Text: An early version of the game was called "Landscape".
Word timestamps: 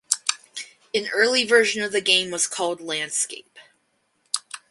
An 0.95 1.09
early 1.13 1.45
version 1.45 1.83
of 1.83 1.91
the 1.91 2.01
game 2.01 2.31
was 2.31 2.47
called 2.47 2.81
"Landscape". 2.81 3.59